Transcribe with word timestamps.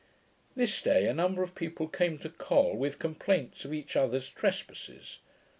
This 0.55 0.81
day 0.81 1.05
a 1.07 1.13
number 1.13 1.43
of 1.43 1.53
people 1.53 1.87
came 1.87 2.17
to 2.21 2.29
Col, 2.31 2.75
with 2.75 2.97
complaints 2.97 3.65
of 3.65 3.71
each 3.71 3.95
others' 3.95 4.29
trespasses. 4.31 5.19